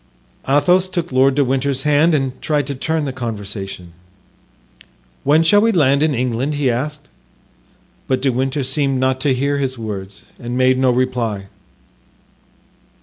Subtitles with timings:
[0.49, 3.93] Athos took Lord de Winter's hand and tried to turn the conversation.
[5.23, 7.07] "When shall we land in England?" he asked;
[8.07, 11.49] but De Winter seemed not to hear his words and made no reply.